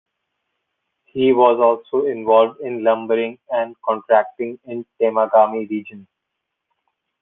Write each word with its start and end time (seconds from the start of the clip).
He 1.05 1.31
was 1.31 1.59
also 1.59 2.07
involved 2.07 2.59
in 2.61 2.83
lumbering 2.83 3.37
and 3.51 3.75
contracting 3.85 4.57
in 4.63 4.83
the 4.99 5.05
Temagami 5.05 5.69
region. 5.69 6.07